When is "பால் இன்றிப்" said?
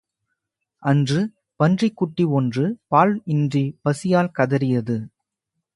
2.87-3.79